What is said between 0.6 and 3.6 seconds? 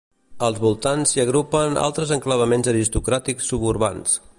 voltants s'hi agrupen altres enclavaments aristocràtics